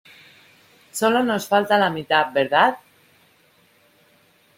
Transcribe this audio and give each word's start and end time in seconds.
Sólo 0.99 1.21
nos 1.21 1.47
falta 1.47 1.77
la 1.77 1.91
mitad, 1.91 2.33
¿verdad? 2.33 2.79